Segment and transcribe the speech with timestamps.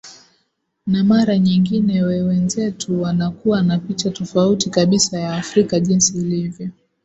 [0.87, 6.69] na mara nyingine we wenzetu wanakuwa na picha tofauti kabisa ya afrika jinsi ilivyo